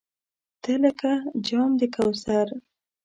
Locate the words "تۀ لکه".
0.63-1.11